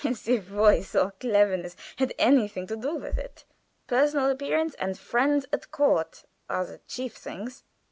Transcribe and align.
"As 0.03 0.27
if 0.27 0.45
voice 0.45 0.95
or 0.95 1.11
cleverness 1.19 1.75
had 1.97 2.11
anything 2.17 2.65
to 2.65 2.75
do 2.75 2.95
with 2.95 3.19
it. 3.19 3.43
Personal 3.85 4.31
appearance 4.31 4.73
and 4.79 4.97
friends 4.97 5.45
at 5.53 5.69
court 5.69 6.23
are 6.49 6.65
the 6.65 6.79
chief 6.87 7.13
things. 7.15 7.63